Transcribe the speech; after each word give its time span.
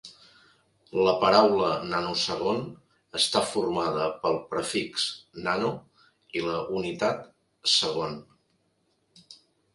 La 1.07 1.11
paraula 1.23 1.67
nanosegon 1.91 2.63
està 3.19 3.43
formada 3.51 4.07
pel 4.25 4.39
prefix 4.55 5.05
"nano" 5.49 5.71
i 6.41 6.45
la 6.49 6.59
unitat 6.81 7.23
"segon". 7.77 8.19